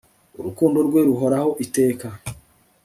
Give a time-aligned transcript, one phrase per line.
[0.39, 2.07] urukundo rwe ruhoraho iteka